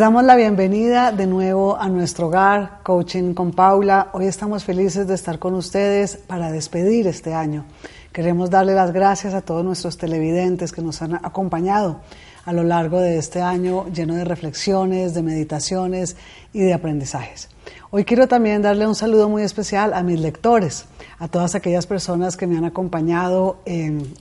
[0.00, 4.08] Damos la bienvenida de nuevo a nuestro hogar, Coaching con Paula.
[4.14, 7.66] Hoy estamos felices de estar con ustedes para despedir este año.
[8.10, 12.00] Queremos darle las gracias a todos nuestros televidentes que nos han acompañado
[12.46, 16.16] a lo largo de este año lleno de reflexiones, de meditaciones
[16.54, 17.50] y de aprendizajes.
[17.90, 20.86] Hoy quiero también darle un saludo muy especial a mis lectores,
[21.18, 23.58] a todas aquellas personas que me han acompañado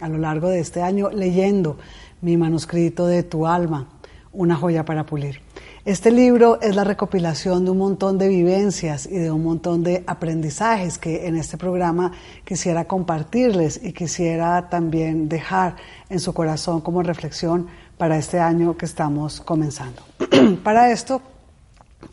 [0.01, 1.77] a lo largo de este año leyendo
[2.19, 3.87] mi manuscrito de Tu alma,
[4.33, 5.47] una joya para pulir.
[5.85, 10.03] Este libro es la recopilación de un montón de vivencias y de un montón de
[10.07, 12.11] aprendizajes que en este programa
[12.43, 15.77] quisiera compartirles y quisiera también dejar
[16.09, 20.01] en su corazón como reflexión para este año que estamos comenzando.
[20.63, 21.21] para esto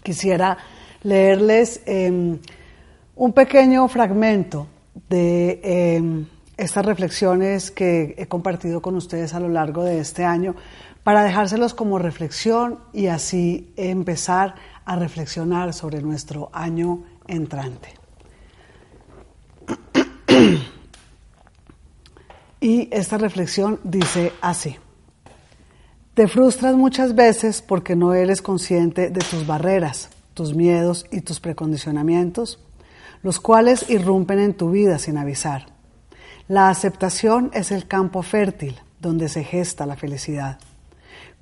[0.00, 0.56] quisiera
[1.02, 2.38] leerles em,
[3.16, 4.68] un pequeño fragmento
[5.08, 6.26] de em,
[6.56, 10.54] estas reflexiones que he compartido con ustedes a lo largo de este año
[11.06, 17.94] para dejárselos como reflexión y así empezar a reflexionar sobre nuestro año entrante.
[22.60, 24.78] Y esta reflexión dice así,
[26.14, 31.38] te frustras muchas veces porque no eres consciente de tus barreras, tus miedos y tus
[31.38, 32.58] precondicionamientos,
[33.22, 35.66] los cuales irrumpen en tu vida sin avisar.
[36.48, 40.58] La aceptación es el campo fértil donde se gesta la felicidad.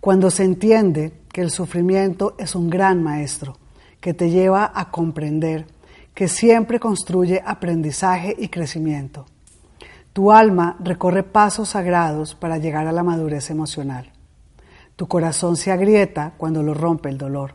[0.05, 3.57] Cuando se entiende que el sufrimiento es un gran maestro
[4.03, 5.67] que te lleva a comprender
[6.13, 9.25] que siempre construye aprendizaje y crecimiento.
[10.13, 14.13] Tu alma recorre pasos sagrados para llegar a la madurez emocional.
[14.95, 17.55] Tu corazón se agrieta cuando lo rompe el dolor.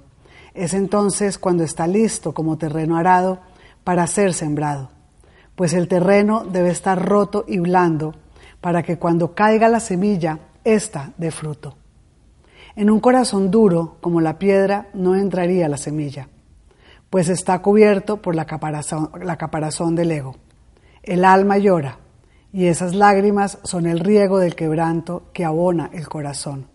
[0.56, 3.42] Es entonces cuando está listo como terreno arado
[3.84, 4.90] para ser sembrado,
[5.56, 8.16] pues el terreno debe estar roto y blando
[8.60, 11.76] para que cuando caiga la semilla, ésta dé fruto.
[12.76, 16.28] En un corazón duro como la piedra no entraría la semilla,
[17.10, 20.36] pues está cubierto por la caparazón, del ego.
[21.04, 21.98] El alma llora,
[22.54, 26.68] y esas lágrimas son el riego del quebranto que abona el corazón,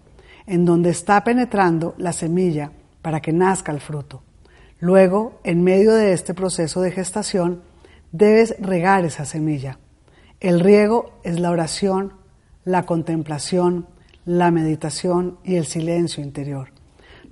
[0.46, 2.70] en donde está penetrando la semilla
[3.02, 4.22] para que nazca el fruto.
[4.80, 7.62] Luego, en medio de este proceso de gestación,
[8.12, 9.78] debes regar esa semilla.
[10.40, 12.14] El riego es la oración,
[12.64, 13.86] la contemplación,
[14.26, 16.68] la meditación y el silencio interior.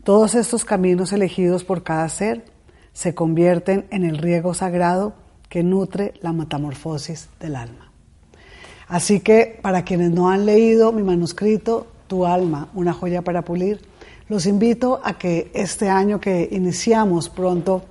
[0.05, 2.45] Todos estos caminos elegidos por cada ser
[2.93, 5.15] se convierten en el riego sagrado
[5.49, 7.91] que nutre la metamorfosis del alma.
[8.89, 13.81] Así que para quienes no han leído mi manuscrito, Tu alma, una joya para pulir,
[14.29, 17.85] los invito a que este año que iniciamos pronto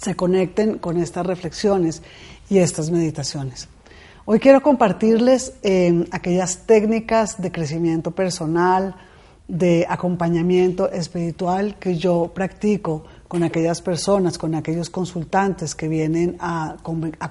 [0.00, 2.02] se conecten con estas reflexiones
[2.48, 3.68] y estas meditaciones.
[4.24, 8.94] Hoy quiero compartirles eh, aquellas técnicas de crecimiento personal,
[9.48, 16.76] de acompañamiento espiritual que yo practico con aquellas personas, con aquellos consultantes que vienen a,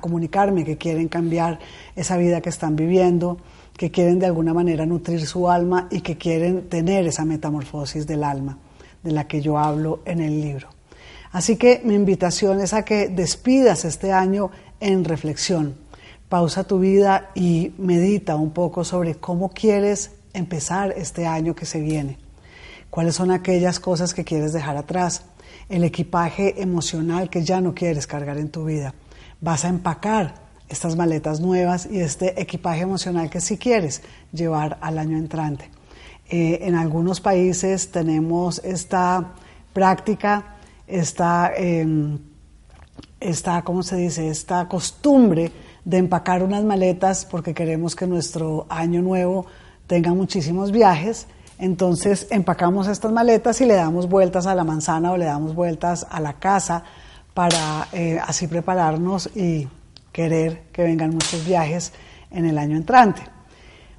[0.01, 1.59] comunicarme, que quieren cambiar
[1.95, 3.37] esa vida que están viviendo,
[3.77, 8.25] que quieren de alguna manera nutrir su alma y que quieren tener esa metamorfosis del
[8.25, 8.57] alma
[9.01, 10.67] de la que yo hablo en el libro.
[11.31, 15.80] Así que mi invitación es a que despidas este año en reflexión
[16.31, 21.81] pausa tu vida y medita un poco sobre cómo quieres empezar este año que se
[21.81, 22.17] viene.
[22.89, 25.25] ¿Cuáles son aquellas cosas que quieres dejar atrás?
[25.67, 28.93] El equipaje emocional que ya no quieres cargar en tu vida.
[29.41, 30.35] Vas a empacar
[30.69, 35.69] estas maletas nuevas y este equipaje emocional que sí quieres llevar al año entrante.
[36.29, 39.33] Eh, en algunos países tenemos esta
[39.73, 40.55] práctica,
[40.87, 41.85] esta, eh,
[43.19, 44.29] esta, ¿cómo se dice?
[44.29, 45.51] Esta costumbre
[45.85, 49.45] de empacar unas maletas porque queremos que nuestro año nuevo
[49.87, 51.27] tenga muchísimos viajes.
[51.57, 56.05] Entonces empacamos estas maletas y le damos vueltas a la manzana o le damos vueltas
[56.09, 56.83] a la casa
[57.33, 59.67] para eh, así prepararnos y
[60.11, 61.93] querer que vengan muchos viajes
[62.31, 63.21] en el año entrante.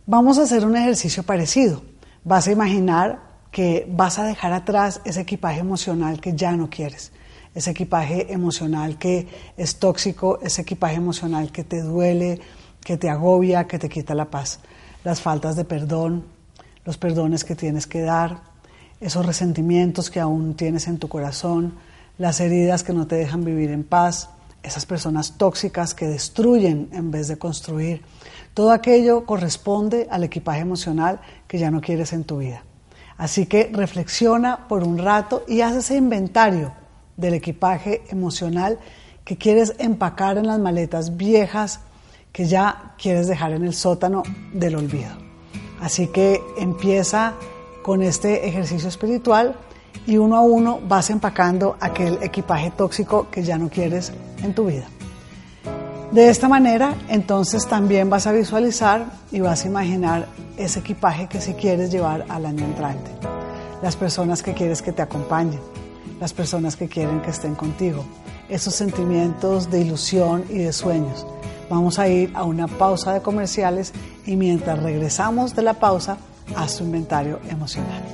[0.07, 1.83] Vamos a hacer un ejercicio parecido.
[2.25, 3.21] Vas a imaginar
[3.51, 7.13] que vas a dejar atrás ese equipaje emocional que ya no quieres
[7.55, 12.41] ese equipaje emocional que es tóxico, ese equipaje emocional que te duele,
[12.83, 14.61] que te agobia, que te quita la paz.
[15.05, 16.25] Las faltas de perdón,
[16.85, 18.43] los perdones que tienes que dar,
[19.01, 21.75] esos resentimientos que aún tienes en tu corazón,
[22.19, 24.31] las heridas que no te dejan vivir en paz,
[24.63, 28.03] esas personas tóxicas que destruyen en vez de construir.
[28.55, 32.63] Todo aquello corresponde al equipaje emocional que ya no quieres en tu vida.
[33.17, 36.73] Así que reflexiona por un rato y haz ese inventario
[37.23, 38.79] del equipaje emocional
[39.25, 41.81] que quieres empacar en las maletas viejas
[42.33, 44.23] que ya quieres dejar en el sótano
[44.53, 45.11] del olvido.
[45.81, 47.35] Así que empieza
[47.83, 49.57] con este ejercicio espiritual
[50.07, 54.67] y uno a uno vas empacando aquel equipaje tóxico que ya no quieres en tu
[54.67, 54.87] vida.
[56.11, 61.41] De esta manera, entonces también vas a visualizar y vas a imaginar ese equipaje que
[61.41, 63.11] si quieres llevar al año entrante.
[63.83, 65.59] Las personas que quieres que te acompañen,
[66.23, 68.05] las personas que quieren que estén contigo,
[68.49, 71.27] esos sentimientos de ilusión y de sueños.
[71.69, 73.93] Vamos a ir a una pausa de comerciales
[74.25, 76.19] y mientras regresamos de la pausa,
[76.55, 78.05] haz tu inventario emocional.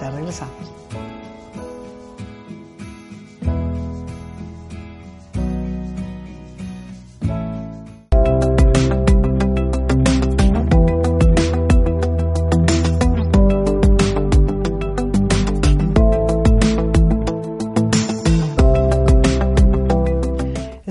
[0.00, 0.79] Ya regresamos.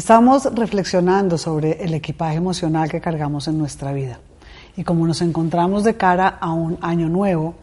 [0.10, 4.20] Estamos reflexionando sobre el equipaje emocional que cargamos en nuestra vida.
[4.76, 7.54] Y como nos encontramos de cara a un año nuevo,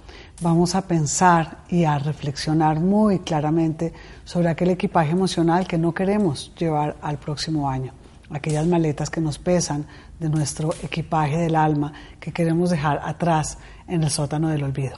[0.41, 3.93] vamos a pensar y a reflexionar muy claramente
[4.25, 7.93] sobre aquel equipaje emocional que no queremos llevar al próximo año,
[8.31, 9.85] aquellas maletas que nos pesan
[10.21, 13.59] de nuestro equipaje del alma que queremos dejar atrás
[13.89, 14.95] en el sótano del olvido.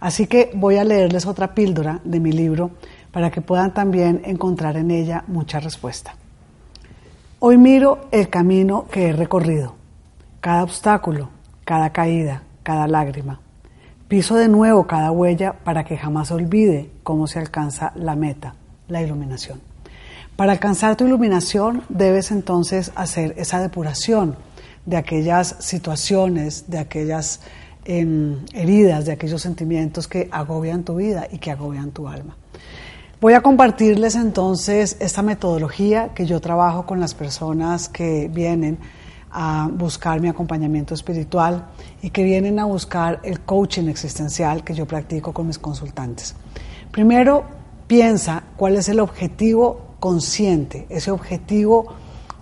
[0.00, 2.70] Así que voy a leerles otra píldora de mi libro
[3.12, 6.14] para que puedan también encontrar en ella mucha respuesta.
[7.38, 9.74] Hoy miro el camino que he recorrido,
[10.40, 11.28] cada obstáculo,
[11.66, 13.40] cada caída, cada lágrima.
[14.08, 18.54] Piso de nuevo cada huella para que jamás olvide cómo se alcanza la meta,
[18.88, 19.60] la iluminación.
[20.34, 24.36] Para alcanzar tu iluminación debes entonces hacer esa depuración
[24.86, 27.42] de aquellas situaciones, de aquellas
[27.84, 32.34] em, heridas, de aquellos sentimientos que agobian tu vida y que agobian tu alma.
[33.18, 38.76] Voy a compartirles entonces esta metodología que yo trabajo con las personas que vienen
[39.30, 41.64] a buscar mi acompañamiento espiritual
[42.02, 46.34] y que vienen a buscar el coaching existencial que yo practico con mis consultantes.
[46.90, 47.44] Primero,
[47.86, 51.94] piensa cuál es el objetivo consciente, ese objetivo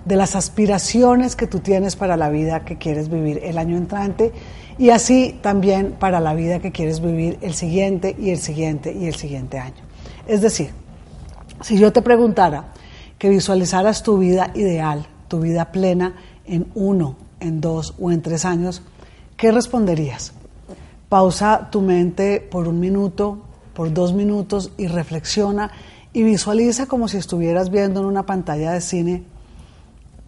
[0.04, 4.32] de las aspiraciones que tú tienes para la vida que quieres vivir el año entrante
[4.76, 9.06] y así también para la vida que quieres vivir el siguiente y el siguiente y
[9.06, 9.93] el siguiente año.
[10.26, 10.70] Es decir,
[11.60, 12.72] si yo te preguntara
[13.18, 16.14] que visualizaras tu vida ideal, tu vida plena
[16.46, 18.82] en uno, en dos o en tres años,
[19.36, 20.32] ¿qué responderías?
[21.08, 23.38] Pausa tu mente por un minuto,
[23.74, 25.70] por dos minutos y reflexiona
[26.12, 29.22] y visualiza como si estuvieras viendo en una pantalla de cine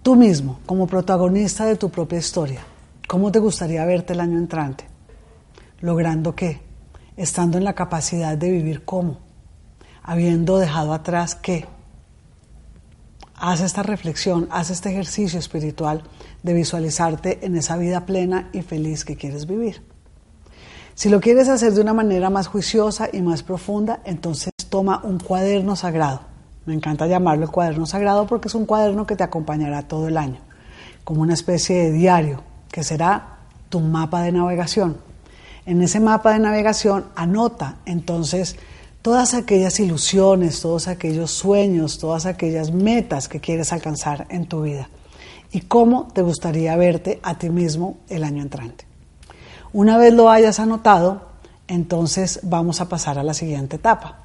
[0.02, 2.60] tú mismo como protagonista de tu propia historia.
[3.08, 4.84] ¿Cómo te gustaría verte el año entrante?
[5.80, 6.60] ¿Logrando qué?
[7.16, 9.25] Estando en la capacidad de vivir cómo
[10.06, 11.66] habiendo dejado atrás qué.
[13.34, 16.04] Haz esta reflexión, haz este ejercicio espiritual
[16.42, 19.82] de visualizarte en esa vida plena y feliz que quieres vivir.
[20.94, 25.18] Si lo quieres hacer de una manera más juiciosa y más profunda, entonces toma un
[25.18, 26.20] cuaderno sagrado.
[26.64, 30.16] Me encanta llamarlo el cuaderno sagrado porque es un cuaderno que te acompañará todo el
[30.16, 30.38] año,
[31.04, 34.96] como una especie de diario, que será tu mapa de navegación.
[35.66, 38.56] En ese mapa de navegación anota entonces
[39.06, 44.88] todas aquellas ilusiones, todos aquellos sueños, todas aquellas metas que quieres alcanzar en tu vida
[45.52, 48.84] y cómo te gustaría verte a ti mismo el año entrante.
[49.72, 51.22] Una vez lo hayas anotado,
[51.68, 54.24] entonces vamos a pasar a la siguiente etapa.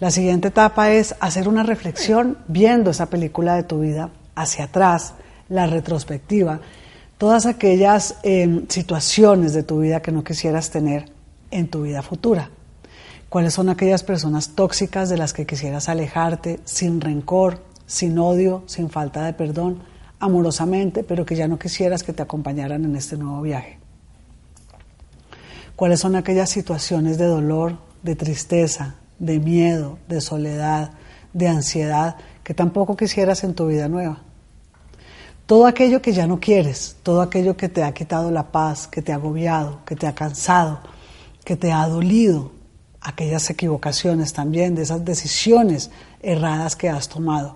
[0.00, 5.14] La siguiente etapa es hacer una reflexión viendo esa película de tu vida hacia atrás,
[5.48, 6.58] la retrospectiva,
[7.16, 11.12] todas aquellas eh, situaciones de tu vida que no quisieras tener
[11.52, 12.50] en tu vida futura
[13.28, 18.90] cuáles son aquellas personas tóxicas de las que quisieras alejarte sin rencor, sin odio, sin
[18.90, 19.82] falta de perdón,
[20.18, 23.78] amorosamente, pero que ya no quisieras que te acompañaran en este nuevo viaje.
[25.74, 30.92] Cuáles son aquellas situaciones de dolor, de tristeza, de miedo, de soledad,
[31.32, 34.20] de ansiedad que tampoco quisieras en tu vida nueva.
[35.46, 39.02] Todo aquello que ya no quieres, todo aquello que te ha quitado la paz, que
[39.02, 40.80] te ha agobiado, que te ha cansado,
[41.44, 42.52] que te ha dolido,
[43.06, 47.54] aquellas equivocaciones también, de esas decisiones erradas que has tomado.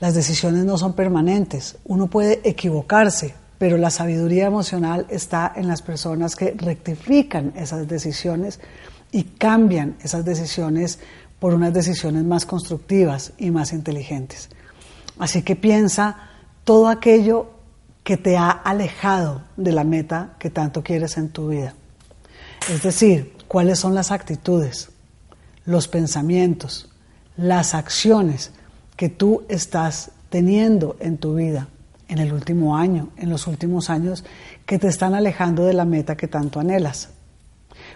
[0.00, 5.82] Las decisiones no son permanentes, uno puede equivocarse, pero la sabiduría emocional está en las
[5.82, 8.58] personas que rectifican esas decisiones
[9.12, 11.00] y cambian esas decisiones
[11.38, 14.48] por unas decisiones más constructivas y más inteligentes.
[15.18, 16.16] Así que piensa
[16.64, 17.50] todo aquello
[18.04, 21.74] que te ha alejado de la meta que tanto quieres en tu vida.
[22.70, 24.90] Es decir, cuáles son las actitudes,
[25.64, 26.90] los pensamientos,
[27.36, 28.52] las acciones
[28.96, 31.68] que tú estás teniendo en tu vida
[32.08, 34.24] en el último año, en los últimos años,
[34.64, 37.10] que te están alejando de la meta que tanto anhelas.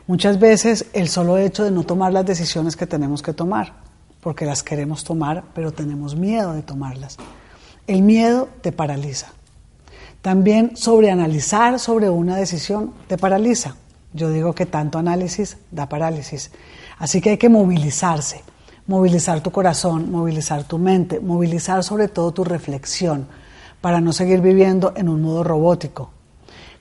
[0.07, 3.75] Muchas veces el solo hecho de no tomar las decisiones que tenemos que tomar,
[4.21, 7.17] porque las queremos tomar, pero tenemos miedo de tomarlas.
[7.87, 9.29] El miedo te paraliza.
[10.23, 13.77] También sobreanalizar sobre una decisión te paraliza.
[14.13, 16.51] Yo digo que tanto análisis da parálisis.
[16.99, 18.43] Así que hay que movilizarse,
[18.87, 23.29] movilizar tu corazón, movilizar tu mente, movilizar sobre todo tu reflexión
[23.81, 26.11] para no seguir viviendo en un modo robótico.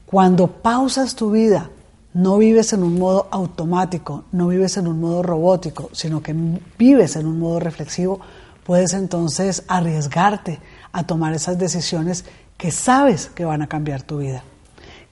[0.05, 1.69] Cuando pausas tu vida,
[2.13, 6.35] no vives en un modo automático, no vives en un modo robótico, sino que
[6.77, 8.19] vives en un modo reflexivo,
[8.63, 10.59] puedes entonces arriesgarte
[10.91, 12.25] a tomar esas decisiones
[12.57, 14.43] que sabes que van a cambiar tu vida,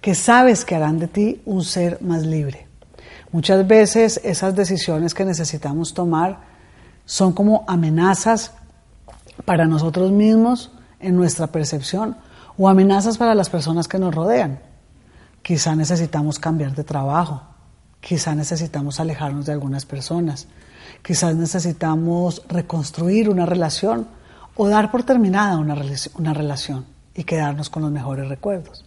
[0.01, 2.67] que sabes que harán de ti un ser más libre.
[3.31, 6.39] Muchas veces esas decisiones que necesitamos tomar
[7.05, 8.51] son como amenazas
[9.45, 12.17] para nosotros mismos en nuestra percepción
[12.57, 14.59] o amenazas para las personas que nos rodean.
[15.41, 17.43] Quizá necesitamos cambiar de trabajo,
[18.01, 20.47] quizá necesitamos alejarnos de algunas personas,
[21.03, 24.07] quizás necesitamos reconstruir una relación
[24.55, 25.75] o dar por terminada una,
[26.15, 28.83] una relación y quedarnos con los mejores recuerdos.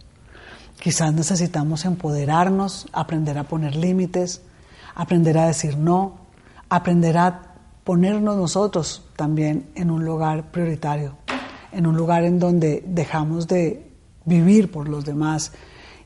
[0.81, 4.41] Quizás necesitamos empoderarnos, aprender a poner límites,
[4.95, 6.17] aprender a decir no,
[6.69, 11.17] aprender a ponernos nosotros también en un lugar prioritario,
[11.71, 13.91] en un lugar en donde dejamos de
[14.25, 15.51] vivir por los demás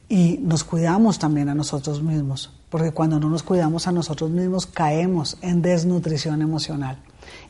[0.09, 4.65] y nos cuidamos también a nosotros mismos, porque cuando no nos cuidamos a nosotros mismos
[4.65, 6.97] caemos en desnutrición emocional.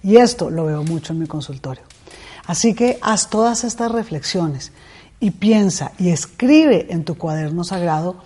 [0.03, 1.85] Y esto lo veo mucho en mi consultorio.
[2.45, 4.71] Así que haz todas estas reflexiones
[5.19, 8.17] y piensa y escribe en tu cuaderno sagrado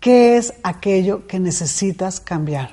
[0.00, 2.72] qué es aquello que necesitas cambiar,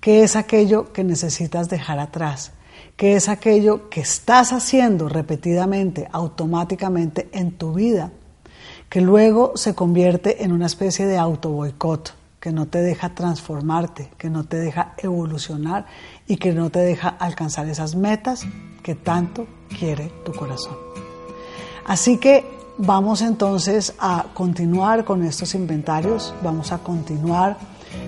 [0.00, 2.52] qué es aquello que necesitas dejar atrás,
[2.96, 8.10] qué es aquello que estás haciendo repetidamente, automáticamente en tu vida,
[8.88, 14.10] que luego se convierte en una especie de auto boicot que no te deja transformarte,
[14.16, 15.86] que no te deja evolucionar
[16.28, 18.46] y que no te deja alcanzar esas metas
[18.82, 20.76] que tanto quiere tu corazón.
[21.84, 22.44] Así que
[22.78, 27.56] vamos entonces a continuar con estos inventarios, vamos a continuar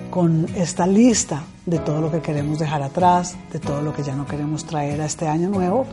[0.09, 4.15] con esta lista de todo lo que queremos dejar atrás, de todo lo que ya
[4.15, 5.85] no queremos traer a este año nuevo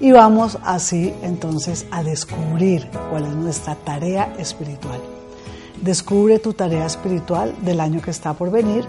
[0.00, 5.00] y vamos así entonces a descubrir cuál es nuestra tarea espiritual.
[5.82, 8.84] Descubre tu tarea espiritual del año que está por venir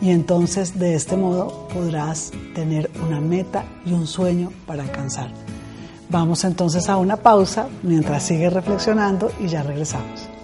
[0.00, 5.30] y entonces de este modo podrás tener una meta y un sueño para alcanzar.
[6.08, 10.35] Vamos entonces a una pausa mientras sigues reflexionando y ya regresamos.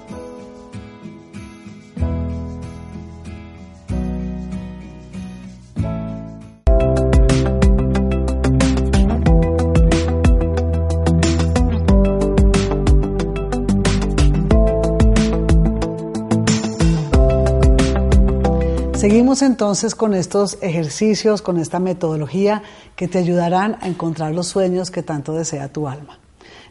[19.02, 22.62] Seguimos entonces con estos ejercicios, con esta metodología
[22.94, 26.20] que te ayudarán a encontrar los sueños que tanto desea tu alma.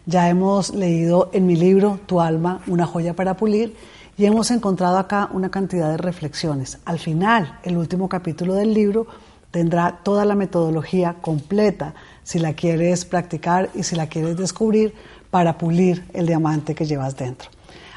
[0.05, 3.75] Ya hemos leído en mi libro Tu alma, una joya para pulir,
[4.17, 6.77] y hemos encontrado acá una cantidad de reflexiones.
[6.85, 9.07] Al final, el último capítulo del libro
[9.51, 14.93] tendrá toda la metodología completa si la quieres practicar y si la quieres descubrir
[15.31, 17.50] para pulir el diamante que llevas dentro.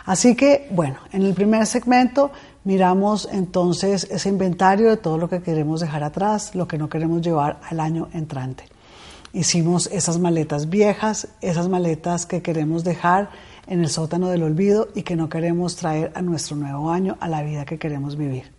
[0.07, 2.33] Así que, bueno, en el primer segmento
[2.65, 7.21] Miramos entonces ese inventario de todo lo que queremos dejar atrás, lo que no queremos
[7.21, 8.65] llevar al año entrante.
[9.35, 13.29] Hicimos esas maletas viejas, esas maletas que queremos dejar
[13.67, 17.29] en el sótano del olvido y que no queremos traer a nuestro nuevo año, a
[17.29, 18.51] la vida que queremos vivir.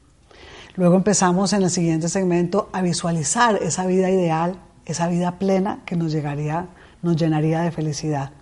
[0.75, 5.95] Luego empezamos en el siguiente segmento a visualizar esa vida ideal, esa vida plena que
[5.95, 6.67] nos llegaría,
[7.01, 8.33] nos llenaría de felicidad.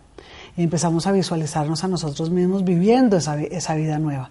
[0.58, 4.30] Y empezamos a visualizarnos a nosotros mismos viviendo esa, esa vida nueva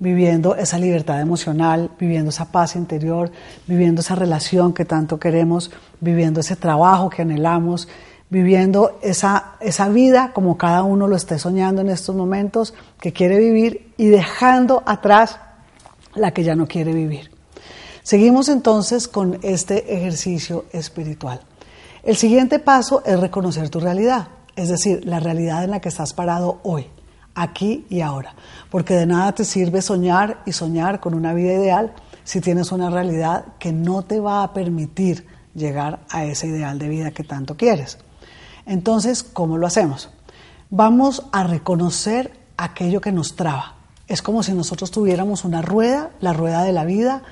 [0.00, 3.30] viviendo esa libertad emocional, viviendo esa paz interior,
[3.66, 7.86] viviendo esa relación que tanto queremos, viviendo ese trabajo que anhelamos,
[8.30, 13.38] viviendo esa, esa vida como cada uno lo esté soñando en estos momentos, que quiere
[13.38, 15.38] vivir y dejando atrás
[16.14, 17.30] la que ya no quiere vivir.
[18.02, 21.40] Seguimos entonces con este ejercicio espiritual.
[22.02, 26.14] El siguiente paso es reconocer tu realidad, es decir, la realidad en la que estás
[26.14, 26.86] parado hoy
[27.42, 28.34] aquí y ahora.
[28.70, 31.92] Porque de nada te sirve soñar y soñar con una vida ideal
[32.24, 36.88] si tienes una realidad que no te va a permitir llegar a ese ideal de
[36.88, 37.98] vida que tanto quieres.
[38.66, 40.10] Entonces, ¿cómo lo hacemos?
[40.70, 43.74] Vamos a reconocer aquello que nos traba.
[44.06, 47.22] Es como si nosotros tuviéramos una rueda, la rueda de la vida,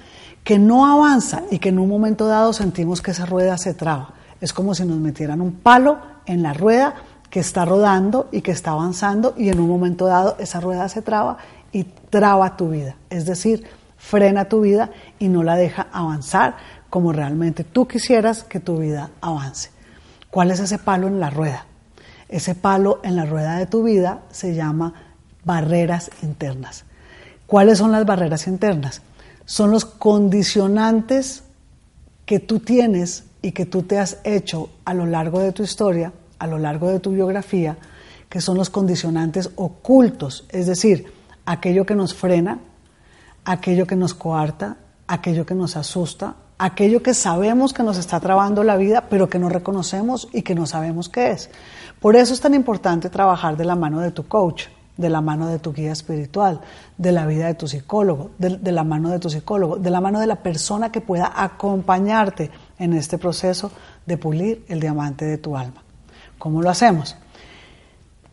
[0.43, 4.15] que no avanza y que en un momento dado sentimos que esa rueda se traba.
[4.41, 6.95] Es como si nos metieran un palo en la rueda
[7.39, 11.39] está rodando y que está avanzando y en un momento dado esa rueda se traba
[11.73, 12.97] y traba tu vida.
[13.11, 13.65] Es decir,
[13.97, 16.57] frena tu vida y no la deja avanzar
[16.91, 19.71] como realmente tú quisieras que tu vida avance.
[20.31, 21.67] ¿Cuál es ese palo en la rueda?
[22.29, 24.95] Ese palo en la rueda de tu vida se llama
[25.45, 26.85] barreras internas.
[27.47, 29.03] ¿Cuáles son las barreras internas?
[29.47, 31.45] Son los condicionantes
[32.27, 36.13] que tú tienes y que tú te has hecho a lo largo de tu historia,
[36.39, 37.77] a lo largo de tu biografía,
[38.29, 41.13] que son los condicionantes ocultos, es decir,
[41.47, 42.59] aquello que nos frena,
[43.45, 44.77] aquello que nos coarta,
[45.07, 49.39] aquello que nos asusta, aquello que sabemos que nos está trabando la vida, pero que
[49.39, 51.51] no reconocemos y que no sabemos qué es.
[52.01, 54.67] Por eso es tan importante trabajar de la mano de tu coach,
[54.97, 56.61] de la mano de tu guía espiritual,
[56.99, 60.21] de la vida de tu psicólogo, de, la mano de tu psicólogo, de la mano
[60.21, 63.71] de la persona que pueda acompañarte en este proceso
[64.05, 65.83] de pulir el diamante de tu alma.
[66.39, 67.17] ¿Cómo lo hacemos?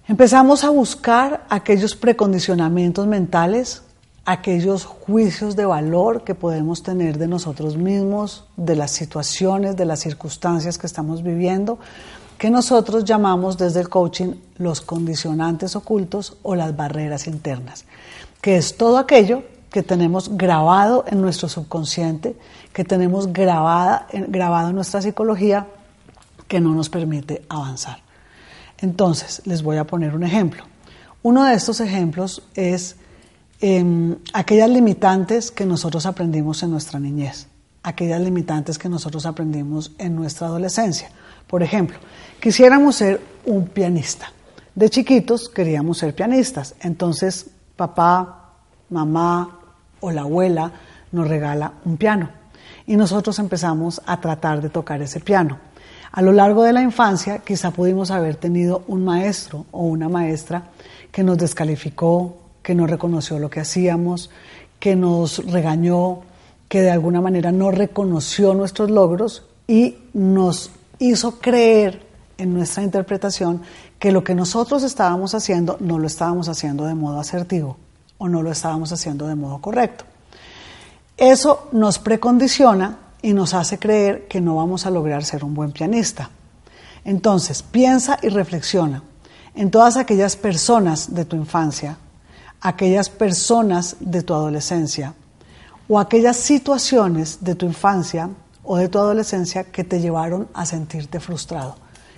[0.07, 3.81] Empezamos a buscar aquellos precondicionamientos mentales,
[4.23, 9.99] aquellos juicios de valor que podemos tener de nosotros mismos, de las situaciones, de las
[9.99, 11.79] circunstancias que estamos viviendo,
[12.37, 17.85] que nosotros llamamos desde el coaching los condicionantes ocultos o las barreras internas,
[18.41, 22.35] que es todo aquello que tenemos grabado en nuestro subconsciente,
[22.73, 25.67] que tenemos grabada, grabado en nuestra psicología,
[26.47, 27.99] que no nos permite avanzar.
[28.79, 30.63] Entonces, les voy a poner un ejemplo.
[31.23, 32.97] Uno de estos ejemplos es
[33.61, 37.47] em, aquellas limitantes que nosotros aprendimos en nuestra niñez,
[37.83, 41.09] aquellas limitantes que nosotros aprendimos en nuestra adolescencia.
[41.47, 41.97] Por ejemplo,
[42.39, 44.31] quisiéramos ser un pianista.
[44.75, 46.75] De chiquitos queríamos ser pianistas.
[46.81, 48.51] Entonces, papá,
[48.89, 49.59] mamá
[50.01, 50.71] o la abuela
[51.11, 52.29] nos regala un piano.
[52.85, 55.59] Y nosotros empezamos a tratar de tocar ese piano.
[56.15, 60.69] A lo largo de la infancia quizá pudimos haber tenido un maestro o una maestra
[61.11, 64.29] que nos descalificó, que no reconoció lo que hacíamos,
[64.79, 66.21] que nos regañó,
[66.69, 72.01] que de alguna manera no reconoció nuestros logros y nos hizo creer
[72.37, 73.61] en nuestra interpretación
[73.99, 77.75] que lo que nosotros estábamos haciendo no lo estábamos haciendo de modo asertivo
[78.19, 80.05] o no lo estábamos haciendo de modo correcto.
[81.17, 85.71] Eso nos precondiciona y nos hace creer que no vamos a lograr ser un buen
[85.71, 86.29] pianista.
[87.03, 89.01] Entonces, piensa y reflexiona
[89.55, 91.97] en todas aquellas personas de tu infancia,
[92.61, 95.15] aquellas personas de tu adolescencia
[95.87, 98.29] o aquellas situaciones de tu infancia
[98.63, 101.77] o de tu adolescencia que te llevaron a sentirte frustrado,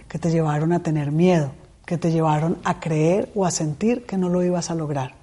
[0.09, 1.53] que te llevaron a tener miedo,
[1.85, 5.13] que te llevaron a creer o a sentir que no lo ibas a lograr.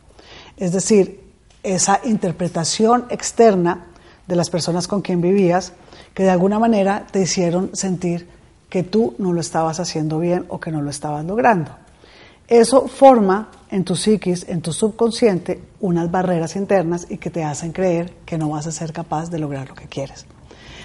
[0.56, 1.30] Es decir,
[1.62, 3.88] esa interpretación externa
[4.26, 5.72] de las personas con quien vivías
[6.14, 8.28] que de alguna manera te hicieron sentir
[8.68, 11.70] que tú no lo estabas haciendo bien o que no lo estabas logrando.
[12.48, 17.72] Eso forma en tu psiquis, en tu subconsciente, unas barreras internas y que te hacen
[17.72, 20.26] creer que no vas a ser capaz de lograr lo que quieres.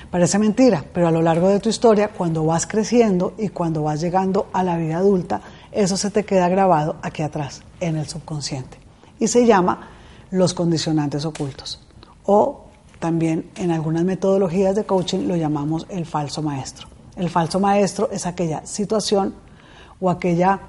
[0.10, 4.02] Parece mentira, pero a lo largo de tu historia, cuando vas creciendo y cuando vas
[4.02, 8.78] llegando a la vida adulta, eso se te queda grabado aquí atrás, en el subconsciente.
[9.20, 9.90] Y se llama
[10.32, 11.80] los condicionantes ocultos
[12.24, 12.69] o
[13.00, 16.88] también en algunas metodologías de coaching lo llamamos el falso maestro.
[17.16, 19.34] El falso maestro es aquella situación
[20.00, 20.60] o aquella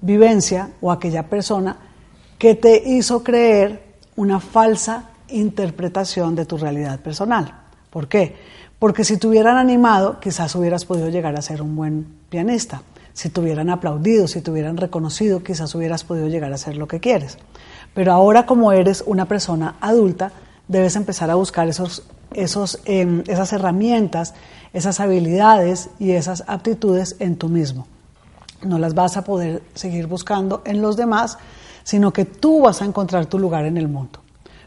[0.00, 1.76] vivencia o aquella persona
[2.38, 3.82] que te hizo creer
[4.16, 7.52] una falsa interpretación de tu realidad personal.
[7.90, 8.36] ¿Por qué?
[8.78, 12.82] Porque si te hubieran animado, quizás hubieras podido llegar a ser un buen pianista.
[13.14, 16.86] Si te hubieran aplaudido, si te hubieran reconocido, quizás hubieras podido llegar a ser lo
[16.86, 17.38] que quieres.
[17.94, 20.32] Pero ahora como eres una persona adulta,
[20.68, 22.02] debes empezar a buscar esos,
[22.32, 24.34] esos, em, esas herramientas,
[24.72, 27.86] esas habilidades y esas aptitudes en tú mismo.
[28.62, 31.38] No las vas a poder seguir buscando en los demás,
[31.84, 34.20] sino que tú vas a encontrar tu lugar en el mundo.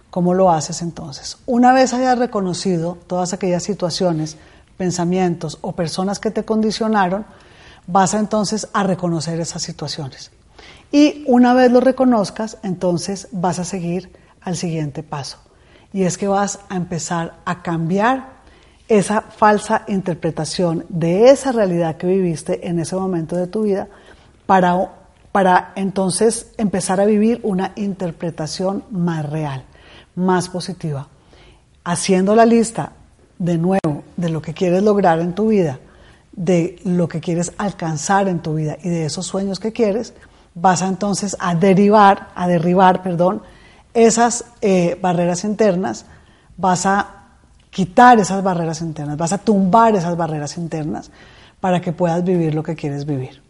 [0.10, 1.38] ¿Cómo lo haces entonces?
[1.46, 4.38] Una vez hayas reconocido todas aquellas situaciones,
[4.78, 7.26] pensamientos o personas que te condicionaron,
[7.86, 10.32] vas a entonces a reconocer esas situaciones.
[10.92, 15.38] Y una vez lo reconozcas, entonces vas a seguir al siguiente paso
[15.94, 18.40] y es que vas a empezar a cambiar
[18.88, 23.88] esa falsa interpretación de esa realidad que viviste en ese momento de tu vida
[24.46, 24.92] para,
[25.32, 29.64] para entonces empezar a vivir una interpretación más real,
[30.16, 31.08] más positiva.
[31.84, 32.94] Haciendo la lista
[33.38, 35.80] de nuevo de lo que quieres lograr en tu vida,
[36.32, 40.14] de lo que quieres alcanzar en tu vida y de esos sueños que quieres,
[40.56, 43.44] vas a entonces a derivar, a derribar, perdón,
[43.94, 46.06] esas eh, barreras internas,
[46.58, 47.20] vas a
[47.70, 51.12] quitar esas barreras internas, vas a tumbar esas barreras internas
[51.60, 53.42] para que puedas vivir lo que quieres vivir.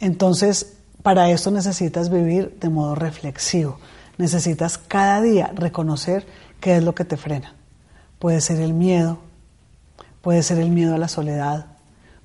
[0.00, 3.78] Entonces, para esto necesitas vivir de modo reflexivo.
[4.18, 6.26] Necesitas cada día reconocer
[6.60, 7.54] qué es lo que te frena.
[8.18, 9.18] Puede ser el miedo,
[10.22, 11.66] puede ser el miedo a la soledad,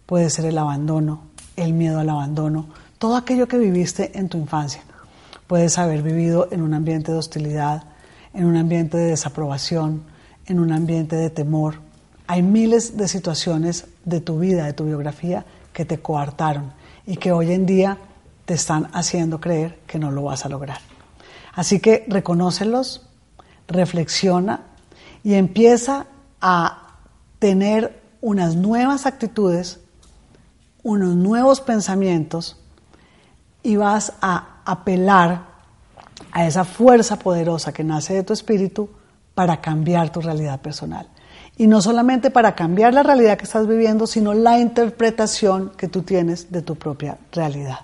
[0.06, 1.22] puede ser el abandono,
[1.56, 4.82] el miedo al abandono, todo aquello que viviste en tu infancia.
[5.52, 7.84] Puedes haber vivido en un ambiente de hostilidad,
[8.34, 10.02] en un ambiente de desaprobación,
[10.46, 11.82] en un ambiente de temor.
[12.26, 16.72] Hay miles de situaciones de tu vida, de tu biografía, que te coartaron
[17.06, 17.98] y que hoy en día
[18.46, 20.80] te están haciendo creer que no lo vas a lograr.
[21.54, 23.10] Así que reconócelos,
[23.68, 24.62] reflexiona
[25.22, 26.06] y empieza
[26.40, 26.96] a
[27.40, 29.82] tener unas nuevas actitudes,
[30.82, 32.56] unos nuevos pensamientos
[33.64, 35.52] y vas a apelar
[36.32, 38.90] a esa fuerza poderosa que nace de tu espíritu
[39.36, 41.08] para cambiar tu realidad personal.
[41.58, 46.04] Y no solamente para cambiar la realidad que estás viviendo, sino la interpretación que tú
[46.04, 47.80] tienes de tu propia realidad.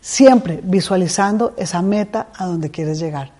[0.00, 3.30] Siempre visualizando esa meta a donde quieres llegar.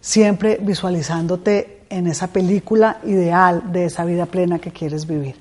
[0.00, 5.36] Siempre visualizándote en esa película ideal de esa vida plena que quieres vivir.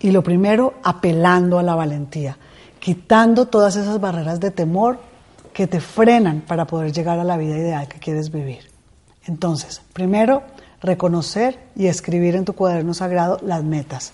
[0.00, 2.36] Y lo primero, apelando a la valentía,
[2.80, 5.07] quitando todas esas barreras de temor
[5.58, 8.70] que te frenan para poder llegar a la vida ideal que quieres vivir.
[9.26, 10.44] Entonces, primero,
[10.80, 14.12] reconocer y escribir en tu cuaderno sagrado las metas,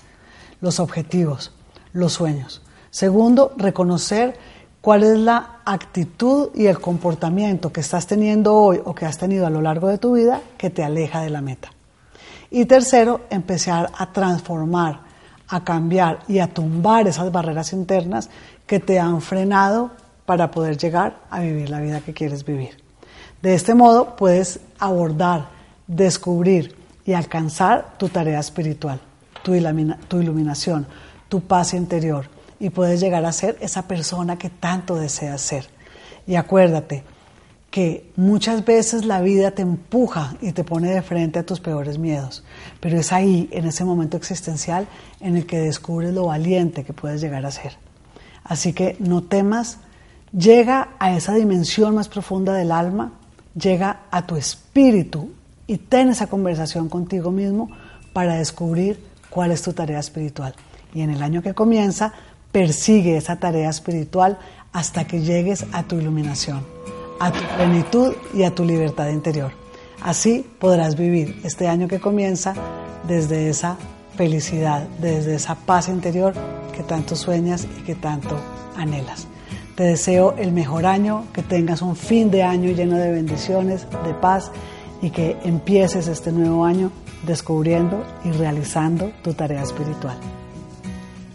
[0.62, 1.52] los objetivos,
[1.92, 2.62] los sueños.
[2.90, 4.38] Segundo, reconocer
[4.80, 9.46] cuál es la actitud y el comportamiento que estás teniendo hoy o que has tenido
[9.46, 11.72] a lo largo de tu vida que te aleja de la meta.
[12.50, 15.00] Y tercero, empezar a transformar,
[15.48, 18.30] a cambiar y a tumbar esas barreras internas
[18.66, 19.90] que te han frenado
[20.26, 22.82] para poder llegar a vivir la vida que quieres vivir.
[23.42, 25.48] De este modo puedes abordar
[25.86, 29.00] descubrir y alcanzar tu tarea espiritual,
[29.42, 30.86] tu, iluminación,
[31.28, 32.26] tu paz interior
[32.58, 35.68] y puedes llegar a ser esa persona que tanto deseas ser.
[36.26, 37.04] Y acuérdate
[37.70, 41.98] que muchas veces la vida te empuja y te pone de frente a tus peores
[41.98, 42.44] miedos,
[42.80, 44.86] pero es ahí, en ese momento existencial,
[45.20, 47.76] en el que descubres lo valiente que puedes llegar a ser.
[48.44, 49.78] Así que no temas,
[50.36, 53.12] llega a esa dimensión más profunda del alma,
[53.54, 55.30] llega a tu espíritu
[55.66, 57.70] y ten esa conversación contigo mismo
[58.12, 60.54] para descubrir cuál es tu tarea espiritual.
[60.92, 62.12] Y en el año que comienza,
[62.52, 64.38] persigue esa tarea espiritual
[64.72, 66.62] hasta que llegues a tu iluminación,
[67.20, 69.52] a tu plenitud y a tu libertad interior.
[70.02, 72.54] Así podrás vivir este año que comienza
[73.06, 73.76] desde esa
[74.16, 76.34] felicidad, desde esa paz interior
[76.76, 78.36] que tanto sueñas y que tanto
[78.76, 79.26] anhelas.
[79.74, 84.14] Te deseo el mejor año, que tengas un fin de año lleno de bendiciones, de
[84.14, 84.52] paz
[85.02, 86.92] y que empieces este nuevo año
[87.26, 90.16] descubriendo y realizando tu tarea espiritual.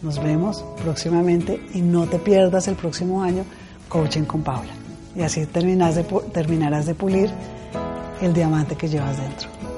[0.01, 3.43] Nos vemos próximamente y no te pierdas el próximo año
[3.89, 4.71] Coaching con Paula.
[5.15, 7.29] Y así terminarás de pulir
[8.21, 9.68] el diamante que llevas dentro.